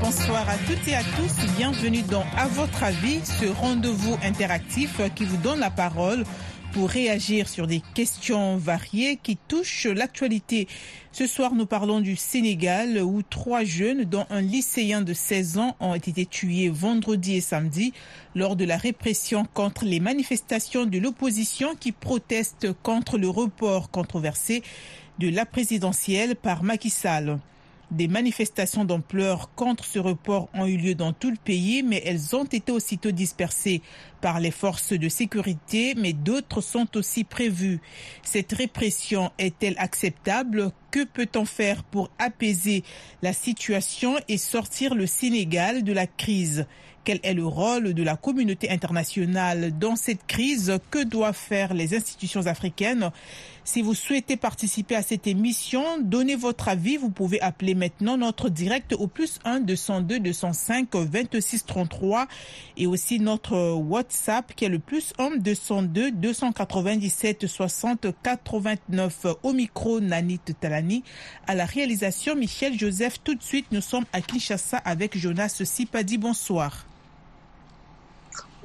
[0.00, 5.24] Bonsoir à toutes et à tous, bienvenue dans À votre avis, ce rendez-vous interactif qui
[5.24, 6.24] vous donne la parole
[6.74, 10.66] pour réagir sur des questions variées qui touchent l'actualité.
[11.12, 15.76] Ce soir, nous parlons du Sénégal où trois jeunes, dont un lycéen de 16 ans,
[15.78, 17.92] ont été tués vendredi et samedi
[18.34, 24.64] lors de la répression contre les manifestations de l'opposition qui protestent contre le report controversé
[25.20, 27.38] de la présidentielle par Macky Sall.
[27.94, 32.34] Des manifestations d'ampleur contre ce report ont eu lieu dans tout le pays, mais elles
[32.34, 33.82] ont été aussitôt dispersées
[34.20, 37.80] par les forces de sécurité, mais d'autres sont aussi prévues.
[38.24, 40.72] Cette répression est-elle acceptable?
[40.90, 42.82] Que peut-on faire pour apaiser
[43.22, 46.66] la situation et sortir le Sénégal de la crise?
[47.04, 50.78] Quel est le rôle de la communauté internationale dans cette crise?
[50.90, 53.12] Que doivent faire les institutions africaines?
[53.66, 56.98] Si vous souhaitez participer à cette émission, donnez votre avis.
[56.98, 62.28] Vous pouvez appeler maintenant notre direct au plus 1 202 205 26 33
[62.76, 69.98] et aussi notre WhatsApp qui est le plus 1 202 297 60 89 au micro
[69.98, 71.02] Nanit Talani
[71.46, 73.20] à la réalisation Michel Joseph.
[73.24, 76.18] Tout de suite, nous sommes à Kinshasa avec Jonas Sipadi.
[76.18, 76.84] Bonsoir.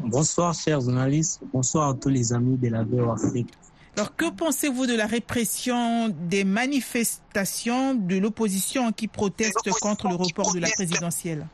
[0.01, 1.39] Bonsoir, chers journalistes.
[1.53, 3.53] Bonsoir à tous les amis de la VO Afrique.
[3.95, 10.53] Alors, que pensez-vous de la répression des manifestations de l'opposition qui proteste contre le report
[10.53, 11.45] de la présidentielle?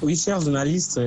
[0.00, 1.00] Oui, chers journalistes,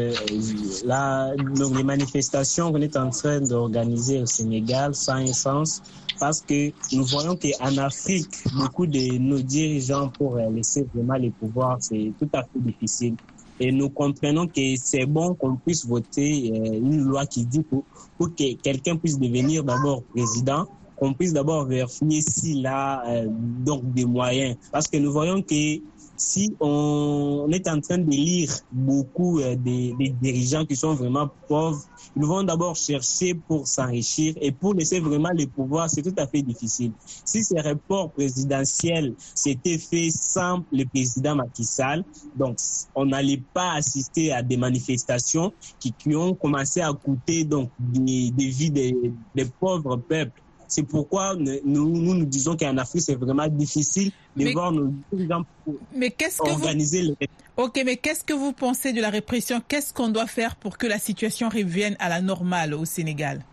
[0.84, 5.82] la, donc les manifestations qu'on est en train d'organiser au Sénégal sans un sens
[6.20, 11.78] parce que nous voyons qu'en Afrique, beaucoup de nos dirigeants pour laisser vraiment les pouvoirs,
[11.80, 13.16] c'est tout à fait difficile.
[13.62, 17.84] Et nous comprenons que c'est bon qu'on puisse voter une loi qui dit pour,
[18.18, 20.66] pour que quelqu'un puisse devenir d'abord président,
[20.98, 24.56] qu'on puisse d'abord vérifier s'il a euh, donc des moyens.
[24.72, 25.80] Parce que nous voyons que
[26.22, 31.84] si on est en train de lire beaucoup euh, des, dirigeants qui sont vraiment pauvres,
[32.16, 36.28] ils vont d'abord chercher pour s'enrichir et pour laisser vraiment le pouvoir, c'est tout à
[36.28, 36.92] fait difficile.
[37.26, 42.04] Si ces reports présidentiels s'étaient faits sans le président Macky Sall,
[42.36, 42.58] donc
[42.94, 48.72] on n'allait pas assister à des manifestations qui, ont commencé à coûter donc des, vies
[48.72, 50.42] des pauvres peuples.
[50.72, 54.94] C'est pourquoi nous, nous nous disons qu'en Afrique, c'est vraiment difficile de Mais- voir nos
[55.12, 56.54] dirigeants pour Mais qu'est-ce que vous...
[56.54, 57.16] organiser les
[57.58, 59.62] Ok, mais qu'est-ce que vous pensez de la répression?
[59.68, 63.44] Qu'est-ce qu'on doit faire pour que la situation revienne à la normale au Sénégal?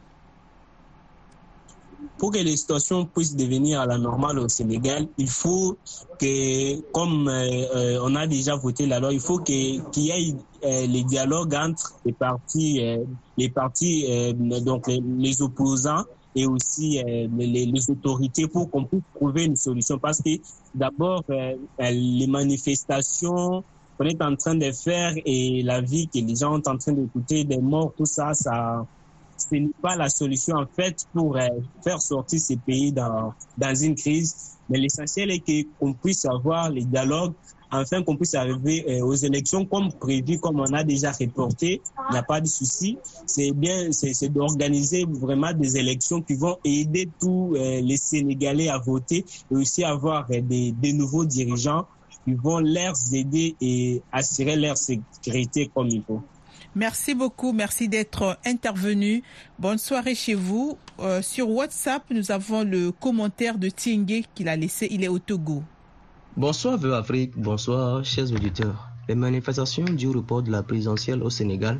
[2.19, 5.77] Pour que les situations puissent devenir à la normale au Sénégal, il faut
[6.19, 10.35] que, comme euh, euh, on a déjà voté la loi, il faut qu'il y ait
[10.65, 13.05] euh, les dialogues entre les partis, euh,
[13.37, 19.03] les partis, euh, donc les, opposants et aussi euh, les, les autorités pour qu'on puisse
[19.15, 19.99] trouver une solution.
[19.99, 20.31] Parce que
[20.75, 21.23] d'abord,
[21.79, 23.63] les manifestations
[23.97, 26.93] qu'on est en train de faire et la vie que les gens sont en train
[26.93, 28.85] d'écouter, des morts, tout ça, ça,
[29.39, 31.47] ce n'est pas la solution en fait pour euh,
[31.83, 34.59] faire sortir ces pays dans, dans une crise.
[34.69, 37.33] Mais l'essentiel est qu'on puisse avoir les dialogues
[37.71, 41.83] afin qu'on puisse arriver euh, aux élections comme prévu, comme on a déjà reporté.
[42.09, 42.99] Il n'y a pas de souci.
[43.27, 48.79] C'est bien, c'est d'organiser vraiment des élections qui vont aider tous euh, les Sénégalais à
[48.79, 51.87] voter et aussi avoir des, des nouveaux dirigeants
[52.25, 56.23] qui vont leur aider et assurer leur sécurité comme il faut.
[56.79, 59.25] Merci beaucoup, merci d'être intervenu.
[59.59, 60.79] Bonne soirée chez vous.
[61.01, 64.87] Euh, sur WhatsApp, nous avons le commentaire de Tingue qu'il a laissé.
[64.93, 65.65] Il est au Togo.
[66.37, 68.91] Bonsoir Veu Afrique, bonsoir chers auditeurs.
[69.09, 71.79] Les manifestations du report de la présidentielle au Sénégal,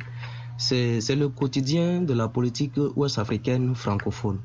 [0.57, 4.39] c'est le quotidien de la politique ouest-africaine francophone.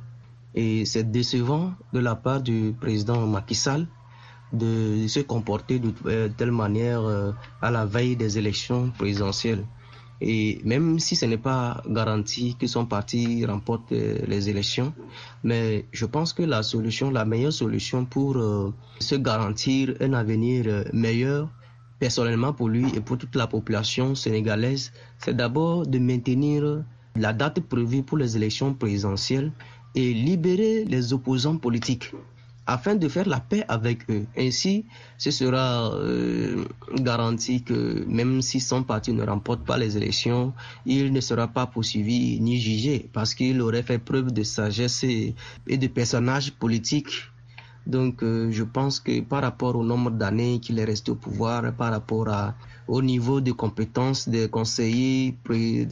[0.54, 3.88] Et c'est décevant de la part du président Macky Sall
[4.52, 9.64] de se comporter de euh, telle manière euh, à la veille des élections présidentielles.
[10.26, 14.94] Et même si ce n'est pas garanti que son parti remporte euh, les élections,
[15.42, 20.64] mais je pense que la solution, la meilleure solution pour euh, se garantir un avenir
[20.66, 21.50] euh, meilleur,
[21.98, 26.82] personnellement pour lui et pour toute la population sénégalaise, c'est d'abord de maintenir
[27.16, 29.52] la date prévue pour les élections présidentielles
[29.94, 32.12] et libérer les opposants politiques
[32.66, 34.26] afin de faire la paix avec eux.
[34.36, 34.84] Ainsi,
[35.18, 36.64] ce sera euh,
[36.96, 40.52] garanti que même si son parti ne remporte pas les élections,
[40.86, 45.34] il ne sera pas poursuivi ni jugé parce qu'il aurait fait preuve de sagesse et,
[45.66, 47.30] et de personnage politique
[47.86, 51.72] Donc, euh, je pense que par rapport au nombre d'années qu'il est resté au pouvoir,
[51.74, 52.54] par rapport à,
[52.88, 55.36] au niveau de compétences des conseillers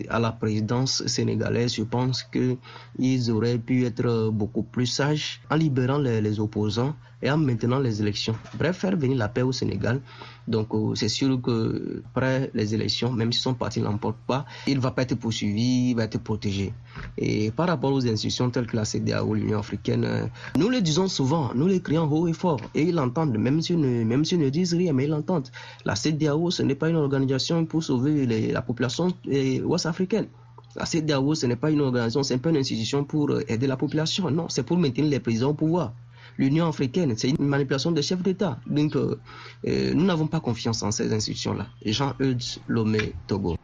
[0.08, 5.98] à la présidence sénégalaise, je pense qu'ils auraient pu être beaucoup plus sages en libérant
[5.98, 8.34] les, opposants et en maintenant les élections.
[8.58, 10.00] Bref, faire venir la paix au Sénégal.
[10.48, 14.76] Donc, euh, c'est sûr que après les élections, même si son parti n'emporte pas, il
[14.76, 16.74] ne va pas être poursuivi, il va être protégé.
[17.16, 20.26] Et par rapport aux institutions telles que la CDAO, l'Union africaine, euh,
[20.58, 23.78] nous le disons souvent, nous les crions haut et fort, et ils l'entendent, même s'ils
[23.78, 25.48] ne, même ne disent rien, mais ils l'entendent.
[25.84, 30.26] La CDAO, ce n'est pas une organisation pour sauver la population euh, ouest-africaine.
[30.74, 34.28] La CDAO, ce n'est pas une organisation, c'est pas une institution pour aider la population.
[34.30, 35.92] Non, c'est pour maintenir les présidents au pouvoir
[36.38, 37.14] l'Union africaine.
[37.16, 38.58] C'est une manipulation des chefs d'État.
[38.66, 39.18] Donc, euh,
[39.66, 41.66] euh, nous n'avons pas confiance en ces institutions-là.
[41.84, 43.56] Jean-Eudes Lomé, Togo.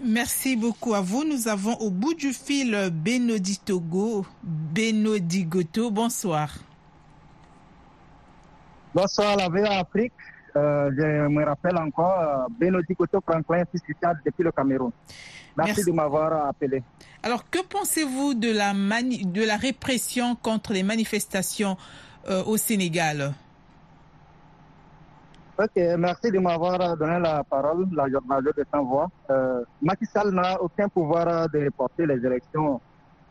[0.00, 1.24] Merci beaucoup à vous.
[1.24, 5.90] Nous avons au bout du fil Benodi Togo, Benodi Goto.
[5.90, 6.54] Bonsoir.
[8.94, 10.12] Bonsoir, la VOA Afrique.
[10.58, 13.62] Euh, je me rappelle encore Benodi Goto, Franklin,
[14.24, 14.90] depuis le Cameroun.
[15.56, 16.82] Merci, de m'avoir appelé.
[17.22, 21.76] Alors, que pensez-vous de la, de la répression contre les manifestations
[22.28, 23.32] euh, au Sénégal?
[25.58, 29.08] Ok, merci de m'avoir donné la parole, la journaliste de Sans-Voix.
[29.30, 32.80] Euh, Macky Sall n'a aucun pouvoir de reporter les élections,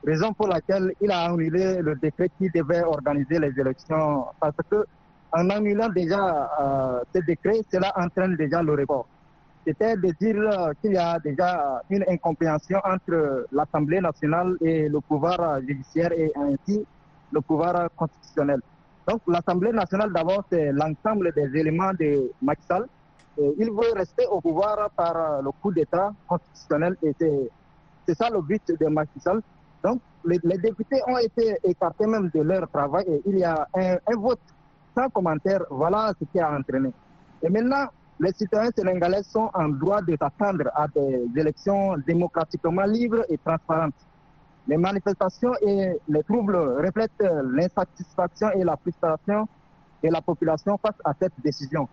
[0.05, 4.85] raison pour laquelle il a annulé le décret qui devait organiser les élections, parce que
[5.31, 9.07] en annulant déjà euh, ce décret, cela entraîne déjà le report
[9.67, 15.01] c'était de dire euh, qu'il y a déjà une incompréhension entre l'Assemblée nationale et le
[15.01, 16.85] pouvoir judiciaire et ainsi
[17.33, 18.61] le pouvoir constitutionnel.
[19.05, 22.85] Donc l'Assemblée nationale d'abord c'est l'ensemble des éléments de Macky Sall.
[23.37, 28.63] il veut rester au pouvoir par le coup d'État constitutionnel et c'est ça le but
[28.79, 29.41] de Macky Sall.
[29.83, 34.15] Donc les, députés ont été écartés même de leur travail et il y a un
[34.17, 34.39] vote
[34.97, 35.63] sans commentaire.
[35.69, 36.91] Voilà ce qui a entraîné.
[37.43, 37.85] Et maintenant,
[38.19, 43.93] les citoyens sénégalais sont en droit de s'attendre à des élections démocratiquement libres et transparentes.
[44.67, 49.47] Les manifestations et les troubles reflètent l'insatisfaction et la frustration
[50.03, 51.87] de la population face à cette décision.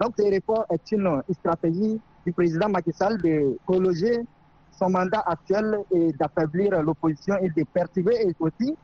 [0.00, 4.26] Donc, ce report est une stratégie du président Macky Sall de prolonger
[4.72, 8.76] son mandat actuel et d'affaiblir l'opposition et de perturber aussi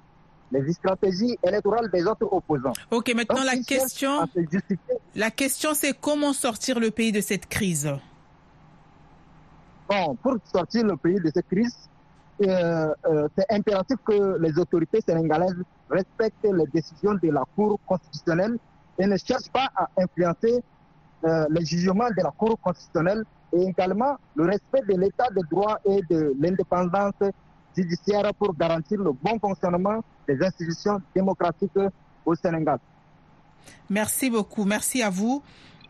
[0.52, 2.72] les stratégies électorales des autres opposants.
[2.90, 4.28] Ok, maintenant la question,
[5.14, 7.90] la question c'est comment sortir le pays de cette crise?
[9.88, 11.76] Bon, pour sortir le pays de cette crise,
[12.42, 15.56] euh, euh, c'est impératif que les autorités sénégalaises
[15.88, 18.58] respectent les décisions de la Cour constitutionnelle
[18.98, 20.62] et ne cherchent pas à influencer
[21.24, 25.78] euh, les jugements de la Cour constitutionnelle et également le respect de l'état de droit
[25.84, 27.14] et de l'indépendance
[27.76, 31.78] judiciaire pour garantir le bon fonctionnement des institutions démocratiques
[32.24, 32.78] au Sénégal.
[33.90, 34.64] Merci beaucoup.
[34.64, 35.42] Merci à vous.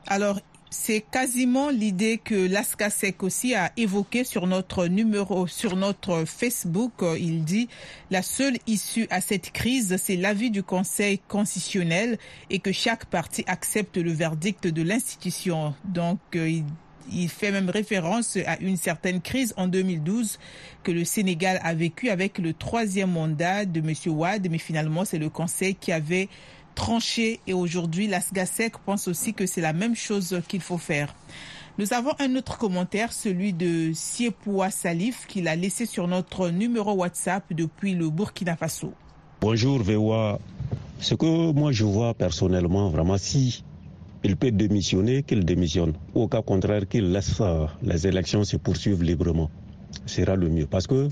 [0.06, 0.38] Alors,
[0.70, 6.92] c'est quasiment l'idée que l'ASCASEC aussi a évoqué sur notre numéro, sur notre Facebook.
[7.18, 7.68] Il dit
[8.10, 12.18] la seule issue à cette crise, c'est l'avis du Conseil constitutionnel
[12.50, 15.74] et que chaque parti accepte le verdict de l'institution.
[15.84, 16.64] Donc, euh, il
[17.12, 20.38] il fait même référence à une certaine crise en 2012
[20.82, 23.94] que le Sénégal a vécu avec le troisième mandat de M.
[24.06, 26.28] Ouad, mais finalement c'est le Conseil qui avait
[26.74, 31.14] tranché et aujourd'hui l'ASGASEC pense aussi que c'est la même chose qu'il faut faire.
[31.78, 36.92] Nous avons un autre commentaire, celui de Siepoua Salif, qu'il a laissé sur notre numéro
[36.92, 38.94] WhatsApp depuis le Burkina Faso.
[39.42, 40.38] Bonjour VOA.
[41.00, 43.62] Ce que moi je vois personnellement, vraiment, si
[44.26, 45.92] il peut démissionner, qu'il démissionne.
[46.14, 47.40] Au cas contraire, qu'il laisse
[47.82, 49.50] les élections se poursuivre librement.
[50.04, 50.66] Ce sera le mieux.
[50.66, 51.08] Parce que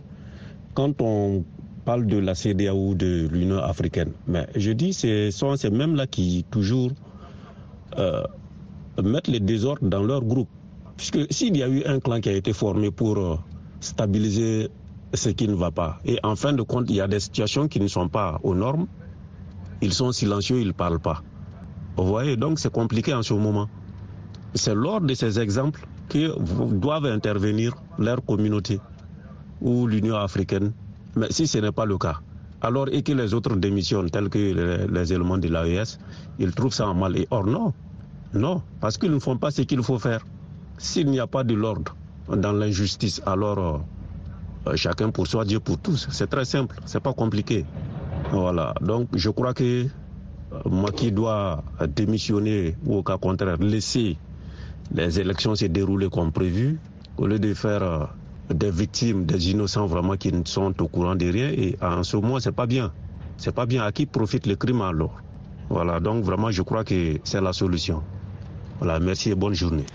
[0.75, 1.44] quand on
[1.85, 4.12] parle de la CDA ou de l'Union africaine,
[4.56, 6.90] je dis, ce sont ces mêmes-là qui toujours
[7.99, 8.25] euh,
[9.00, 10.49] mettent les désordres dans leur groupe.
[10.97, 13.37] Puisque s'il y a eu un clan qui a été formé pour euh,
[13.78, 14.71] stabiliser
[15.14, 17.68] ce qui ne va pas, et en fin de compte, il y a des situations
[17.68, 18.88] qui ne sont pas aux normes,
[19.83, 21.23] ils sont silencieux, ils ne parlent pas.
[21.96, 23.68] Vous voyez, donc c'est compliqué en ce moment.
[24.54, 26.38] C'est lors de ces exemples que
[26.74, 28.80] doivent intervenir leur communauté
[29.60, 30.72] ou l'Union africaine.
[31.16, 32.20] Mais si ce n'est pas le cas,
[32.60, 34.38] alors et que les autres démissionnent, tels que
[34.90, 35.98] les, éléments de l'AES,
[36.38, 37.16] ils trouvent ça en mal.
[37.16, 37.72] Et or, non,
[38.32, 40.24] non, parce qu'ils ne font pas ce qu'il faut faire.
[40.78, 41.94] S'il n'y a pas de l'ordre
[42.28, 46.08] dans l'injustice, alors euh, euh, chacun pour soi, Dieu pour tous.
[46.10, 47.64] C'est très simple, c'est pas compliqué.
[48.32, 49.86] Voilà, donc je crois que
[50.64, 51.62] moi qui dois
[51.96, 54.16] démissionner ou au cas contraire laisser
[54.92, 56.78] les élections se dérouler comme prévu,
[57.16, 58.04] au lieu de faire euh,
[58.50, 61.49] des victimes, des innocents vraiment qui ne sont au courant de rien.
[61.49, 62.92] Et en ce moment, c'est pas bien.
[63.37, 65.20] C'est pas bien à qui profite le crime alors?
[65.70, 68.02] Voilà, donc vraiment, je crois que c'est la solution.
[68.78, 69.87] Voilà, merci et bonne journée.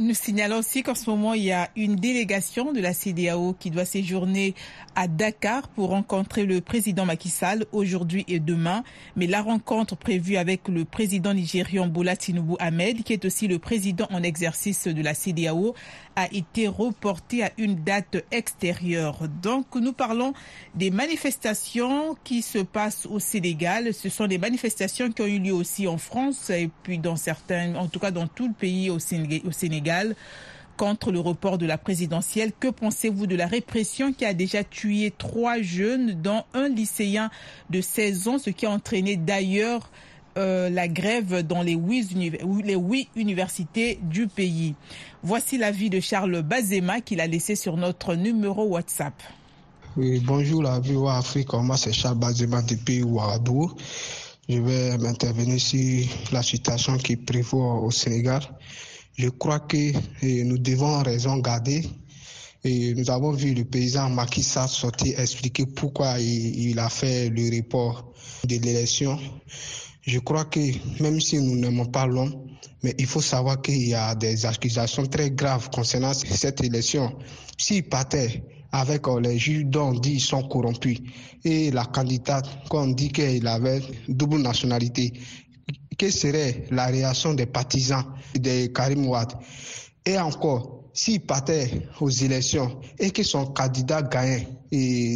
[0.00, 3.68] Nous signalons aussi qu'en ce moment, il y a une délégation de la CDAO qui
[3.72, 4.54] doit séjourner
[4.94, 8.84] à Dakar pour rencontrer le président Macky Sall aujourd'hui et demain.
[9.16, 13.58] Mais la rencontre prévue avec le président nigérian Bola Tinubu Ahmed, qui est aussi le
[13.58, 15.74] président en exercice de la CDAO,
[16.14, 19.26] a été reportée à une date extérieure.
[19.42, 20.32] Donc, nous parlons
[20.76, 23.92] des manifestations qui se passent au Sénégal.
[23.92, 27.74] Ce sont des manifestations qui ont eu lieu aussi en France et puis dans certains,
[27.74, 29.87] en tout cas dans tout le pays au Sénégal
[30.78, 32.52] contre le report de la présidentielle.
[32.58, 37.30] Que pensez-vous de la répression qui a déjà tué trois jeunes, dont un lycéen
[37.68, 39.90] de 16 ans, ce qui a entraîné d'ailleurs
[40.38, 42.16] euh, la grève dans les huit,
[43.16, 44.74] universités du pays?
[45.22, 49.14] Voici l'avis de Charles Bazema qu'il a laissé sur notre numéro WhatsApp.
[49.96, 53.72] Oui, bonjour la VOA Afrique, moi c'est Charles Bazema depuis Ouagadougou.
[54.48, 58.42] Je vais m'intervenir sur la situation qui prévaut au Sénégal.
[59.18, 61.82] Je crois que eh, nous devons raison garder.
[62.62, 67.56] Et nous avons vu le paysan Macky Sall sortir expliquer pourquoi il, a fait le
[67.56, 68.12] report
[68.44, 69.18] de l'élection.
[70.02, 70.60] Je crois que
[71.02, 72.46] même si nous n'aimons pas l'homme,
[72.84, 77.18] mais il faut savoir qu'il y a des accusations très graves concernant cette élection.
[77.56, 80.98] S'il partait avec euh, les juges dont on dit qu'ils sont corrompus
[81.44, 85.12] et la candidate qu'on dit qu'elle avait double nationalité,
[85.98, 89.32] quelle serait la réaction des partisans de Karim Ouad?
[90.06, 94.48] Et encore, s'il partait aux élections et que son candidat gagnait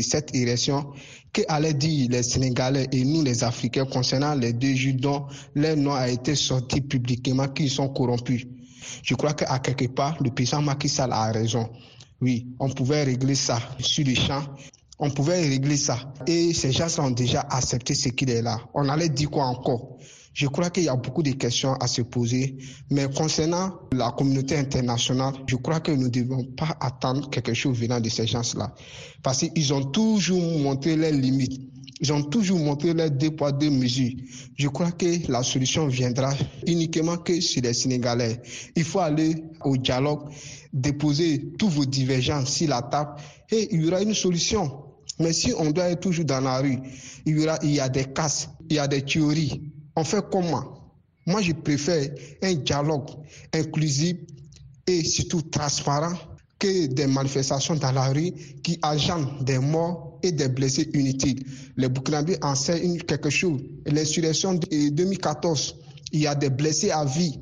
[0.03, 0.93] cette élection,
[1.33, 5.95] qu'allaient dire les Sénégalais et nous les Africains concernant les deux juges dont leur nom
[5.95, 8.45] a été sorti publiquement qu'ils sont corrompus?
[9.03, 11.71] Je crois qu'à quelque part, le président Macky Sall a raison.
[12.21, 14.45] Oui, on pouvait régler ça sur les champs.
[14.99, 15.99] On pouvait régler ça.
[16.27, 18.59] Et ces gens ont déjà accepté ce qu'il est là.
[18.75, 19.97] On allait dire quoi encore?
[20.35, 22.57] Je crois qu'il y a beaucoup de questions à se poser,
[22.91, 27.79] mais concernant la communauté internationale, je crois que nous ne devons pas attendre quelque chose
[27.79, 28.75] venant de ces gens-là,
[29.23, 31.61] parce qu'ils ont toujours montré leurs limites.
[32.01, 34.15] Ils ont toujours montré leurs deux poids, deux mesures.
[34.57, 36.35] Je crois que la solution viendra
[36.67, 38.43] uniquement que sur les Sénégalais.
[38.75, 40.29] Il faut aller au dialogue,
[40.73, 43.13] déposer tous vos divergences sur la table
[43.53, 44.83] et il y aura une solution.
[45.21, 46.79] Mais si on doit être toujours dans la rue,
[47.25, 50.25] il y, aura, il y a des casses, il y a des théories, on fait
[50.31, 50.79] comment?
[51.27, 52.11] Moi, je préfère
[52.43, 53.11] un dialogue
[53.53, 54.17] inclusif
[54.87, 56.15] et surtout transparent
[56.59, 58.33] que des manifestations dans la rue
[58.63, 61.45] qui agentent des morts et des blessés inutiles.
[61.77, 63.61] Les Burkinabés enseignent quelque chose.
[63.87, 65.77] L'insurrection de 2014,
[66.13, 67.39] il y a des blessés à vie,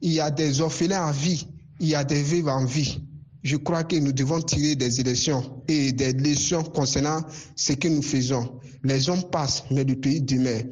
[0.00, 1.46] il y a des orphelins à vie,
[1.80, 3.00] il y a des vivants en vie.
[3.42, 7.20] Je crois que nous devons tirer des élections et des leçons concernant
[7.56, 8.60] ce que nous faisons.
[8.82, 10.62] Les hommes passent, mais le pays demeure.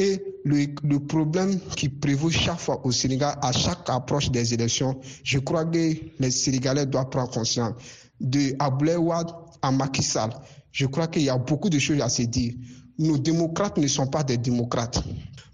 [0.00, 5.40] Et le, problème qui prévaut chaque fois au Sénégal, à chaque approche des élections, je
[5.40, 7.74] crois que les Sénégalais doivent prendre conscience.
[8.20, 10.02] De Abdoulaye Wade à Macky
[10.70, 12.54] je crois qu'il y a beaucoup de choses à se dire.
[12.98, 15.02] Nos démocrates ne sont pas des démocrates.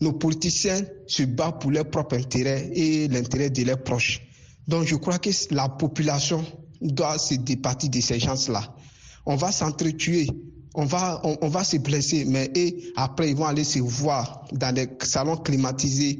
[0.02, 4.20] Nos politiciens se battent pour leur propre intérêt et l'intérêt de leurs proches.
[4.68, 6.44] Donc je crois que la population
[6.82, 8.74] doit se départir de ces gens-là.
[9.24, 10.26] On va s'entretuer
[10.74, 14.74] on va, on, va se blesser, mais et après, ils vont aller se voir dans
[14.74, 16.18] des salons climatisés,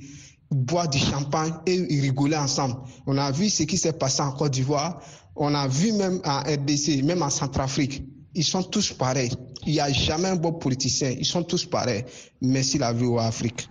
[0.51, 2.77] boire du champagne et rigoler ensemble.
[3.07, 5.01] On a vu ce qui s'est passé en Côte d'Ivoire,
[5.37, 8.05] on a vu même en RDC, même en Centrafrique.
[8.35, 9.33] Ils sont tous pareils.
[9.67, 11.11] Il n'y a jamais un bon politicien.
[11.11, 12.05] Ils sont tous pareils.
[12.41, 13.69] Merci la vie aux Afrique.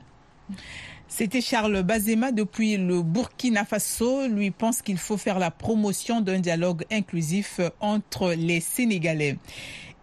[1.07, 4.27] C'était Charles Bazema depuis le Burkina Faso.
[4.27, 9.37] Lui pense qu'il faut faire la promotion d'un dialogue inclusif entre les Sénégalais.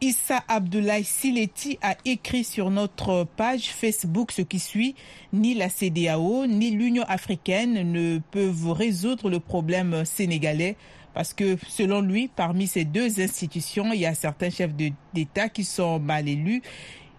[0.02, 4.94] Issa Abdoulaye Sileti a écrit sur notre page Facebook ce qui suit.
[5.34, 10.76] Ni la CDAO ni l'Union africaine ne peuvent résoudre le problème sénégalais
[11.12, 14.72] parce que selon lui, parmi ces deux institutions, il y a certains chefs
[15.12, 16.62] d'État qui sont mal élus.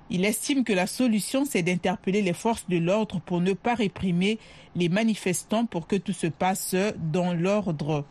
[0.10, 4.40] Il estime que la solution, c'est d'interpeller les forces de l'ordre pour ne pas réprimer
[4.76, 8.06] les manifestants pour que tout se passe dans l'ordre.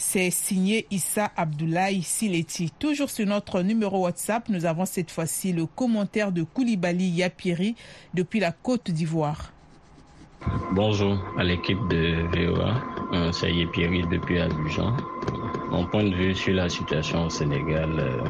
[0.00, 2.70] C'est signé Issa Abdoulaye Sileti.
[2.78, 7.74] Toujours sur notre numéro WhatsApp, nous avons cette fois-ci le commentaire de Koulibaly Yapiri
[8.14, 9.52] depuis la Côte d'Ivoire.
[10.70, 12.80] Bonjour à l'équipe de VOA,
[13.12, 14.96] euh, c'est Yapiri depuis Abidjan.
[15.72, 18.22] Mon point de vue sur la situation au Sénégal, euh,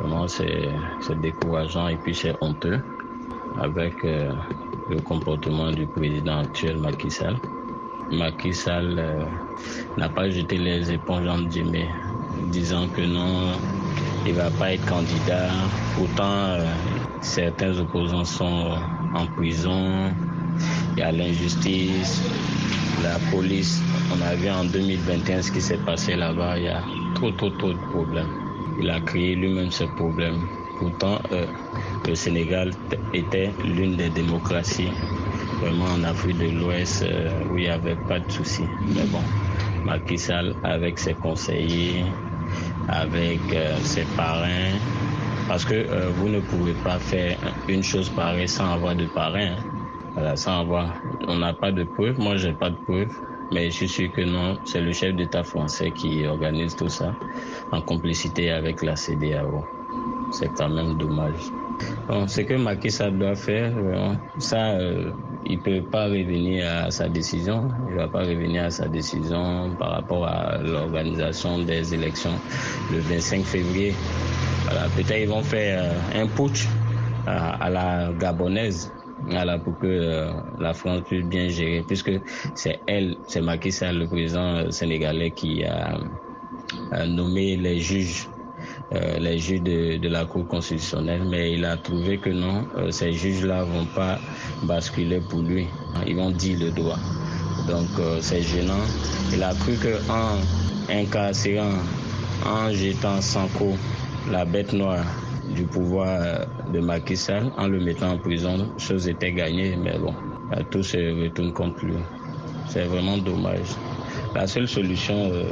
[0.00, 2.80] vraiment c'est décourageant et puis c'est honteux
[3.60, 4.32] avec euh,
[4.88, 7.36] le comportement du président actuel Macky Sall.
[8.10, 9.24] Macky Sall euh,
[9.96, 11.38] n'a pas jeté les éponges en
[12.50, 13.52] disant que non,
[14.26, 15.48] il va pas être candidat.
[15.96, 16.64] Pourtant, euh,
[17.20, 18.76] certains opposants sont
[19.14, 20.12] en prison,
[20.96, 22.22] il y a l'injustice,
[23.02, 23.80] la police.
[24.12, 26.58] On a vu en 2021 ce qui s'est passé là-bas.
[26.58, 26.82] Il y a
[27.14, 28.30] trop, trop, trop de problèmes.
[28.78, 30.40] Il a créé lui-même ce problème.
[30.78, 31.46] Pourtant, euh,
[32.06, 32.72] le Sénégal
[33.12, 34.90] était l'une des démocraties
[35.64, 38.68] vraiment en Afrique de l'Ouest euh, où il n'y avait pas de soucis.
[38.94, 39.22] Mais bon,
[39.84, 42.04] Macky Sall avec ses conseillers,
[42.88, 44.76] avec euh, ses parrains,
[45.48, 49.52] parce que euh, vous ne pouvez pas faire une chose pareille sans avoir de parrain.
[49.52, 49.62] Hein.
[50.12, 50.94] Voilà, sans avoir.
[51.26, 52.18] On n'a pas de preuves.
[52.20, 53.14] Moi, j'ai pas de preuves.
[53.52, 57.14] Mais je suis sûr que non, c'est le chef d'État français qui organise tout ça
[57.72, 59.64] en complicité avec la CDAO.
[60.32, 61.52] C'est quand même dommage.
[62.08, 63.72] Bon, ce que Macky Sall doit faire,
[64.38, 64.76] ça,
[65.46, 67.68] il peut pas revenir à sa décision.
[67.88, 72.34] Il va pas revenir à sa décision par rapport à l'organisation des élections
[72.92, 73.94] le 25 février.
[74.96, 76.66] Peut-être ils vont faire euh, un putsch
[77.26, 78.90] à, la gabonaise.
[79.64, 82.12] Pour que euh, la France puisse bien gérer, puisque
[82.54, 85.96] c'est elle, c'est Macky Sall, le président euh, sénégalais, qui a,
[87.06, 88.28] nommé les juges
[88.92, 93.86] les juges de, la Cour constitutionnelle, mais il a trouvé que non, ces juges-là vont
[93.86, 94.18] pas
[94.62, 95.66] basculer pour lui.
[96.06, 96.98] Ils vont dire le droit.
[97.68, 97.88] Donc
[98.20, 98.84] c'est gênant.
[99.32, 100.38] Il a cru qu'en
[100.92, 101.78] incarcérant,
[102.46, 103.74] en jetant Sanko
[104.30, 105.04] la bête noire
[105.54, 110.14] du pouvoir de Macky Sall en le mettant en prison, chose était gagnée, mais bon,
[110.70, 111.94] tout se retourne contre lui.
[112.68, 113.68] C'est vraiment dommage.
[114.34, 115.44] La seule solution, euh,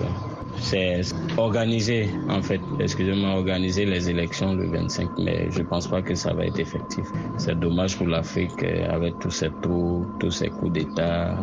[0.60, 1.00] c'est
[1.36, 6.32] organiser, en fait, excusez-moi, organiser les élections le 25, mais je pense pas que ça
[6.32, 7.06] va être effectif.
[7.38, 11.36] C'est dommage pour l'Afrique euh, avec tous ces trous, tous ces coups d'État,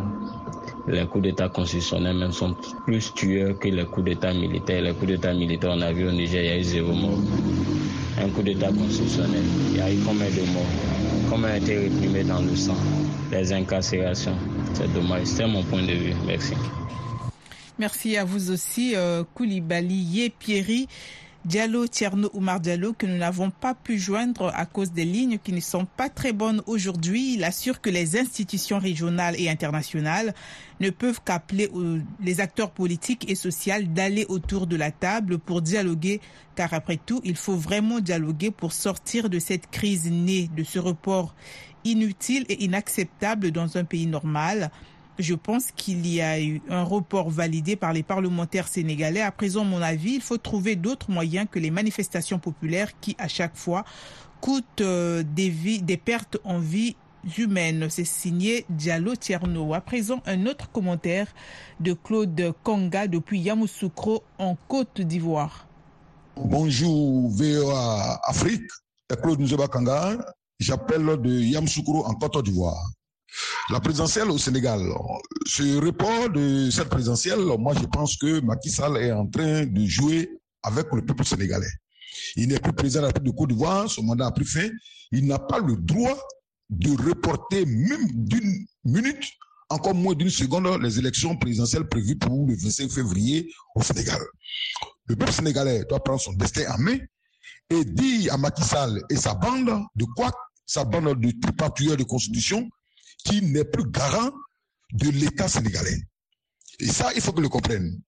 [0.88, 2.54] les coups d'État constitutionnels même sont
[2.86, 4.82] plus tueurs que les coups d'État militaires.
[4.82, 7.18] Les coups d'État militaires, on a vu au Niger, il y a eu zéro mort.
[8.22, 10.64] Un coup d'État constitutionnel, il y a eu combien de morts?
[11.30, 12.76] Combien a été réprimé dans le sang?
[13.30, 14.36] Les incarcérations.
[14.74, 15.24] C'est dommage.
[15.26, 16.14] C'est mon point de vue.
[16.26, 16.54] Merci.
[17.80, 20.86] Merci à vous aussi, euh, Koulibaly Yepierri.
[21.46, 25.54] Diallo, Tierno Oumar Diallo, que nous n'avons pas pu joindre à cause des lignes qui
[25.54, 27.36] ne sont pas très bonnes aujourd'hui.
[27.36, 30.34] Il assure que les institutions régionales et internationales
[30.80, 31.70] ne peuvent qu'appeler
[32.22, 36.20] les acteurs politiques et sociaux d'aller autour de la table pour dialoguer,
[36.56, 40.78] car après tout, il faut vraiment dialoguer pour sortir de cette crise née de ce
[40.78, 41.34] report
[41.84, 44.70] inutile et inacceptable dans un pays normal.
[45.20, 49.20] Je pense qu'il y a eu un report validé par les parlementaires sénégalais.
[49.20, 53.28] À présent, mon avis, il faut trouver d'autres moyens que les manifestations populaires qui, à
[53.28, 53.84] chaque fois,
[54.40, 56.96] coûtent euh, des, pertes en vie
[57.36, 57.88] humaines.
[57.90, 59.74] C'est signé Diallo Tierno.
[59.74, 61.26] À présent, un autre commentaire
[61.80, 65.66] de Claude Konga depuis Yamoussoukro en Côte d'Ivoire.
[66.36, 68.70] Bonjour VOA Afrique,
[69.22, 70.16] Claude Nzeba Kanga.
[70.58, 72.90] J'appelle de Yamoussoukro en Côte d'Ivoire.
[73.70, 74.80] La présidentielle au Sénégal,
[75.46, 79.86] ce report de cette présidentielle, moi je pense que Macky Sall est en train de
[79.86, 80.28] jouer
[80.62, 81.70] avec le peuple sénégalais.
[82.36, 84.68] Il n'est plus président de la République de Côte d'Ivoire, son mandat a pris fin.
[85.12, 86.18] Il n'a pas le droit
[86.68, 89.24] de reporter même d'une minute,
[89.68, 94.20] encore moins d'une seconde, les élections présidentielles prévues pour le 25 février au Sénégal.
[95.06, 96.98] Le peuple sénégalais doit prendre son destin en main
[97.70, 100.30] et dire à Macky Sall et sa bande de quoi?
[100.66, 102.68] Sa bande de tripatouilleurs de constitution
[103.24, 104.30] qui n'est plus garant
[104.92, 106.02] de l'État sénégalais.
[106.80, 108.00] Et ça, il faut que le comprenne.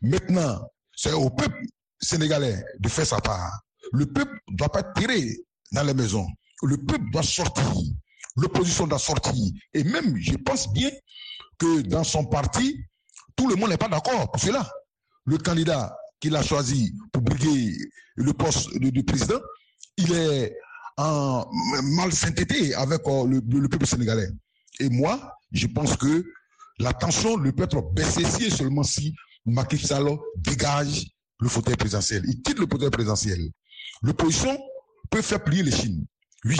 [0.00, 0.60] Maintenant,
[0.96, 1.60] c'est au peuple
[2.00, 3.60] sénégalais de faire sa part.
[3.92, 5.36] Le peuple ne doit pas tiré
[5.72, 6.26] dans les maisons.
[6.62, 7.64] Le peuple doit sortir.
[8.36, 9.34] L'opposition doit sortir.
[9.74, 10.90] Et même, je pense bien
[11.58, 12.78] que dans son parti,
[13.36, 14.70] tout le monde n'est pas d'accord pour cela.
[15.24, 17.76] Le candidat qu'il a choisi pour briguer
[18.14, 19.40] le poste de, président,
[19.96, 20.56] il est
[20.96, 21.46] en
[21.82, 24.28] mal synthété avec euh, le peuple sénégalais.
[24.80, 26.24] Et moi, je pense que
[26.78, 30.06] la tension ne peut être baissée si seulement si Macky Sall
[30.36, 31.06] dégage
[31.40, 32.22] le fauteuil présidentiel.
[32.26, 33.38] Il quitte le fauteuil présidentiel.
[34.02, 34.56] L'opposition
[35.10, 36.04] peut faire plier les Chines.
[36.44, 36.56] Oui.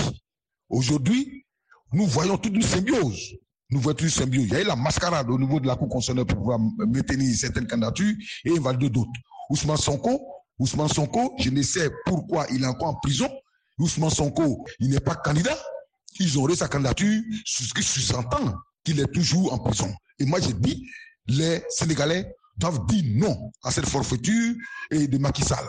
[0.68, 1.44] Aujourd'hui,
[1.92, 3.37] nous voyons toute une symbiose.
[3.70, 4.44] Nous voyons toute une symbiose.
[4.46, 7.35] Il y a eu la mascarade au niveau de la Cour constitutionnelle pour pouvoir maintenir
[7.37, 9.11] certaines candidatures et invalider d'autres.
[9.51, 10.20] Ousmane Sonko,
[10.59, 13.29] Ousmane Sonko, je ne sais pourquoi il est encore en prison.
[13.79, 15.57] Ousmane Sonko, il n'est pas candidat
[16.18, 19.92] ils auraient sa candidature, ce qui sous-entend qu'il est toujours en prison.
[20.18, 20.87] Et moi, j'ai dit,
[21.29, 24.55] les Sénégalais doivent dire non à cette forfaiture
[24.90, 25.64] et de Macky Sall.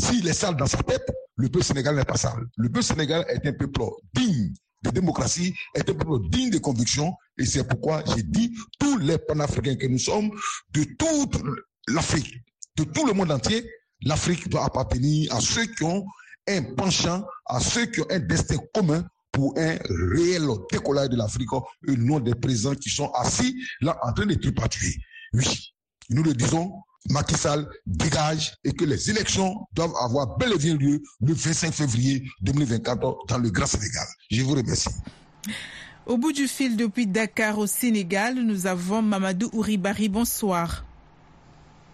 [0.00, 2.44] S'il est sale dans sa tête, le peuple sénégalais n'est pas sale.
[2.56, 3.82] Le peuple sénégalais est un peuple
[4.14, 7.14] digne de démocratie, est un peuple digne de conviction.
[7.38, 10.30] Et c'est pourquoi j'ai dit, tous les panafricains que nous sommes,
[10.72, 11.40] de toute
[11.88, 12.34] l'Afrique,
[12.76, 13.68] de tout le monde entier,
[14.02, 16.04] l'Afrique doit appartenir à ceux qui ont
[16.46, 19.04] un penchant à ceux qui ont un destin commun
[19.38, 19.76] pour un
[20.16, 21.50] réel décollage de l'Afrique
[21.86, 24.96] et non des présents qui sont assis là en train de tripatuer.
[25.32, 25.72] Oui,
[26.10, 26.72] nous le disons,
[27.10, 31.72] Macky Sall dégage et que les élections doivent avoir bel et bien lieu le 25
[31.72, 34.06] février 2024 dans le Grand Sénégal.
[34.28, 34.88] Je vous remercie.
[36.04, 40.08] Au bout du fil depuis Dakar au Sénégal, nous avons Mamadou Ouribari.
[40.08, 40.84] Bonsoir.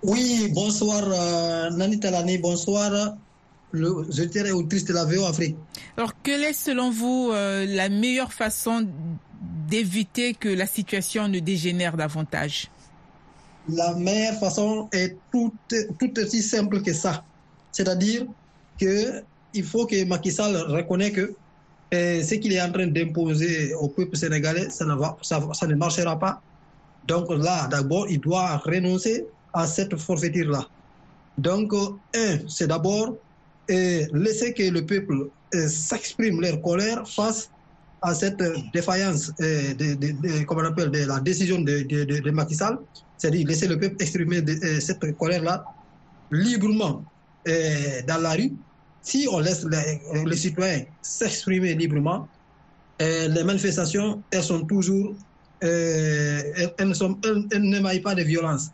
[0.02, 3.16] Oui, bonsoir euh, Nani Talani, bonsoir
[3.74, 5.56] le auditeur et autrice de la VO Afrique.
[5.96, 8.88] Alors, quelle est selon vous euh, la meilleure façon
[9.68, 12.70] d'éviter que la situation ne dégénère davantage?
[13.68, 15.52] La meilleure façon est tout,
[16.16, 17.24] aussi simple que ça.
[17.70, 18.26] C'est-à-dire
[18.78, 21.34] qu'il faut que Macky Sall reconnaisse que
[21.92, 25.40] euh, ce qu'il est en train d'imposer au peuple sénégalais, ça ne, va, ça,
[25.76, 26.42] marchera pas.
[27.06, 30.66] Donc là, d'abord, il doit renoncer à cette forfaiture-là.
[31.36, 33.14] Donc, un, c'est d'abord
[33.70, 37.50] euh, laisser que le peuple euh, s'exprime leur colère face
[38.02, 42.78] à cette défaillance euh, de, de, on appelle, de la décision de, de, Macky Sall,
[43.16, 44.42] c'est-à-dire laisser le peuple exprimer
[44.80, 45.64] cette colère-là
[46.30, 47.02] librement
[47.46, 48.52] dans la rue.
[49.02, 49.64] Si on laisse
[50.26, 52.28] les, citoyens s'exprimer librement,
[53.00, 55.14] les manifestations, elles sont toujours,
[55.60, 56.92] elles, elles,
[57.52, 58.70] elles n'émaillent pas de violence.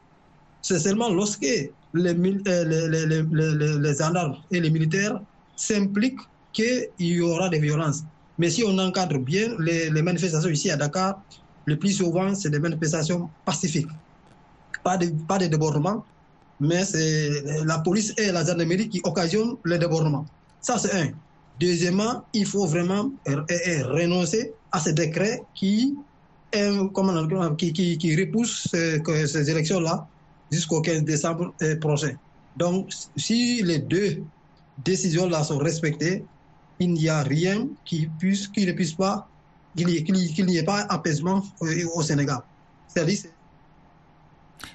[0.62, 5.20] C'est seulement lorsque les, les, les, les, gendarmes et les militaires
[5.56, 6.20] s'impliquent
[6.52, 8.02] qu'il y aura des violences.
[8.38, 11.20] Mais si on encadre bien les, manifestations ici à Dakar,
[11.66, 13.88] le plus souvent, c'est des manifestations pacifiques.
[14.82, 16.04] Pas de, pas de débordements,
[16.58, 20.24] mais c'est la police et la gendarmerie qui occasionnent les débordements.
[20.60, 21.08] Ça, c'est un.
[21.60, 25.94] Deuxièmement, il faut vraiment renoncer à ce décret qui,
[26.94, 30.06] comment, qui, qui, qui repousse ces, ces élections-là
[30.50, 32.14] jusqu'au 15 décembre prochain.
[32.56, 34.22] Donc, si les deux
[34.84, 36.24] décisions-là sont respectées,
[36.80, 39.28] il n'y a rien qui, puisse, qui ne puisse pas,
[39.76, 41.44] qu'il n'y ait pas apaisement
[41.94, 42.40] au Sénégal.
[42.88, 43.30] C'est-à-dire,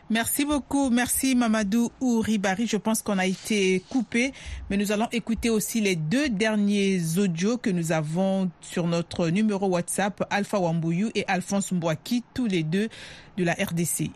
[0.09, 0.89] Merci beaucoup.
[0.89, 2.67] Merci Mamadou Ouribari.
[2.67, 4.33] Je pense qu'on a été coupé,
[4.69, 9.67] mais nous allons écouter aussi les deux derniers audios que nous avons sur notre numéro
[9.67, 12.89] WhatsApp, Alpha Wambouyou et Alphonse Mbouaki, tous les deux
[13.37, 14.11] de la RDC.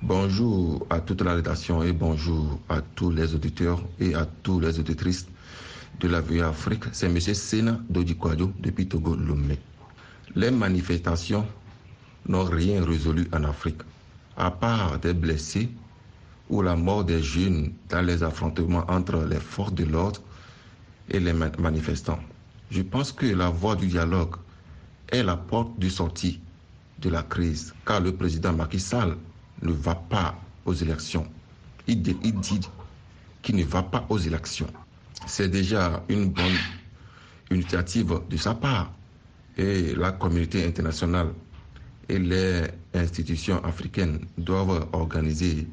[0.00, 4.78] Bonjour à toute la rédaction et bonjour à tous les auditeurs et à tous les
[4.80, 5.26] auditrices
[6.00, 6.84] de la Vue Afrique.
[6.92, 7.18] C'est M.
[7.20, 9.58] Sena Dodikwadio depuis Togo Lomé.
[10.34, 11.46] Les manifestations
[12.26, 13.82] n'ont rien résolu en Afrique,
[14.36, 15.68] à part des blessés
[16.48, 20.20] ou la mort des jeunes dans les affrontements entre les forces de l'ordre
[21.10, 22.18] et les manifestants.
[22.70, 24.36] Je pense que la voie du dialogue
[25.08, 26.40] est la porte de sortie
[27.00, 29.16] de la crise, car le président Macky Sall
[29.60, 31.26] ne va pas aux élections.
[31.86, 32.16] Il dit
[33.42, 34.68] qu'il ne va pas aux élections.
[35.26, 36.58] C'est déjà une bonne
[37.50, 38.92] initiative de sa part.
[39.56, 41.28] Et la communauté internationale
[42.08, 42.62] et les
[42.94, 45.66] institutions africaines doivent organiser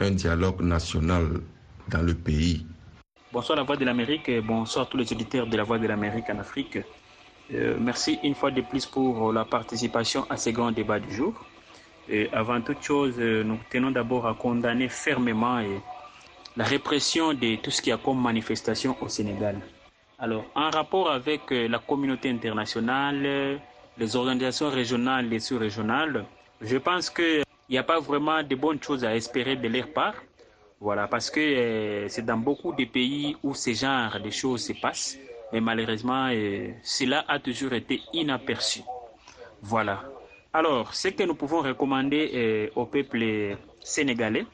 [0.00, 1.40] un dialogue national
[1.88, 2.66] dans le pays.
[3.32, 6.30] Bonsoir la Voix de l'Amérique et bonsoir tous les auditeurs de la Voix de l'Amérique
[6.30, 6.78] en Afrique.
[7.54, 11.34] Euh, merci une fois de plus pour la participation à ce grand débat du jour.
[12.08, 15.60] Et avant toute chose, nous tenons d'abord à condamner fermement
[16.58, 19.56] la répression de tout ce qu'il y a comme manifestation au Sénégal.
[20.18, 23.60] Alors, en rapport avec la communauté internationale,
[23.96, 26.24] les organisations régionales et sous-régionales,
[26.60, 30.14] je pense qu'il n'y a pas vraiment de bonnes choses à espérer de leur part.
[30.80, 34.72] Voilà, parce que euh, c'est dans beaucoup de pays où ce genre de choses se
[34.72, 35.16] passent,
[35.52, 38.80] mais malheureusement, euh, cela a toujours été inaperçu.
[39.62, 40.02] Voilà.
[40.52, 44.44] Alors, ce que nous pouvons recommander euh, au peuple sénégalais,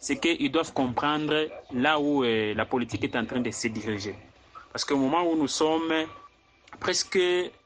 [0.00, 4.14] c'est qu'ils doivent comprendre là où euh, la politique est en train de se diriger.
[4.72, 5.92] Parce qu'au moment où nous sommes,
[6.80, 7.20] presque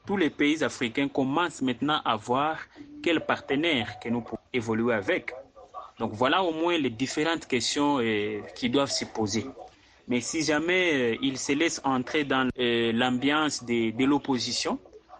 [0.05, 2.57] tous les pays africains commencent maintenant à voir
[3.01, 5.31] quels partenaires que nous pouvons évoluer avec.
[5.97, 9.45] Donc voilà au moins les différentes questions euh, qui doivent se poser.
[10.09, 14.77] Mais si jamais ils se laissent entrer dans l'ambiance de, de l'opposition,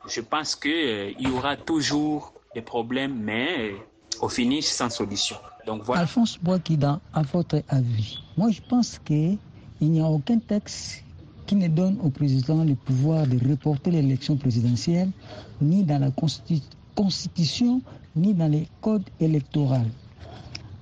[0.08, 3.73] je pense qu'il y aura toujours des problèmes, mais
[4.21, 5.36] au finish sans solution.
[5.65, 6.01] Donc voilà.
[6.01, 9.38] Alphonse Boakida, à votre avis, moi je pense qu'il
[9.82, 11.04] n'y a aucun texte
[11.45, 15.10] qui ne donne au président le pouvoir de reporter l'élection présidentielle,
[15.62, 16.10] ni dans la
[16.95, 17.82] Constitution,
[18.15, 19.86] ni dans les codes électoraux.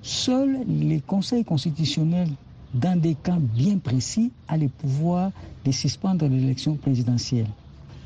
[0.02, 2.30] Seul le Conseil constitutionnel,
[2.74, 5.32] dans des cas bien précis, a le pouvoir
[5.66, 7.48] de suspendre l'élection présidentielle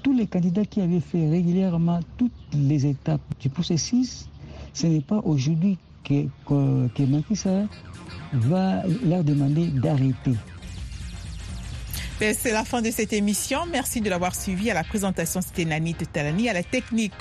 [0.08, 4.30] tous les candidats qui avaient fait régulièrement toutes les étapes du processus,
[4.74, 7.04] ce n'est pas aujourd'hui que, que,
[8.34, 10.34] va leur demander d'arrêter.
[12.20, 13.60] Ben, c'est la fin de cette émission.
[13.72, 14.72] Merci de l'avoir suivi.
[14.72, 16.50] À la présentation, c'était Nani Talani.
[16.50, 17.14] À la technique,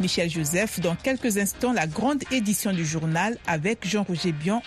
[0.00, 0.80] Michel Joseph.
[0.80, 4.60] Dans quelques instants, la grande édition du journal avec Jean-Roger Bion.